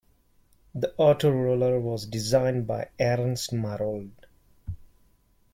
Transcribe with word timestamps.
The 0.73 0.95
Autoroller 0.97 1.79
was 1.79 2.07
designed 2.07 2.65
by 2.65 2.89
Ernst 2.99 3.53
Marold. 3.53 4.25